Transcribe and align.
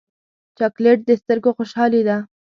چاکلېټ 0.57 0.99
د 1.05 1.09
سترګو 1.21 1.49
خوشحالي 1.57 2.01
ده. 2.07 2.17